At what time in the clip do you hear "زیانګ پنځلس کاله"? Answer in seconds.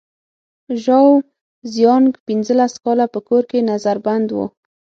1.73-3.05